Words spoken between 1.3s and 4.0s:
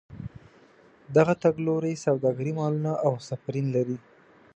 تګ لوري سوداګرۍ مالونه او مسافرین لري.